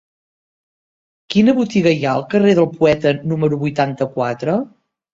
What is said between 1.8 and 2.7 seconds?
hi ha al carrer del